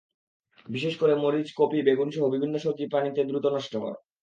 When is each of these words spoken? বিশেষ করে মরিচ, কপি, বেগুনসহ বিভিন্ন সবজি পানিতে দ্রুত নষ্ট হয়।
বিশেষ 0.65 0.93
করে 0.97 1.13
মরিচ, 1.15 1.47
কপি, 1.57 1.79
বেগুনসহ 1.81 2.23
বিভিন্ন 2.29 2.55
সবজি 2.57 2.85
পানিতে 2.87 3.21
দ্রুত 3.23 3.45
নষ্ট 3.47 3.73
হয়। 3.75 3.97